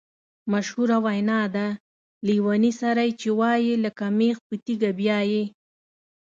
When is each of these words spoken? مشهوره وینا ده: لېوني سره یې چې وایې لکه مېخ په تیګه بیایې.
مشهوره 0.53 0.97
وینا 1.05 1.41
ده: 1.55 1.67
لېوني 2.27 2.71
سره 2.81 3.01
یې 3.07 3.13
چې 3.21 3.29
وایې 3.39 3.75
لکه 3.85 4.05
مېخ 4.17 4.37
په 4.47 4.55
تیګه 4.65 4.91
بیایې. 4.99 5.43